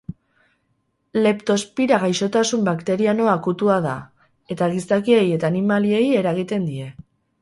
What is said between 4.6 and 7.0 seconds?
gizakiei eta animaliei eragiten die.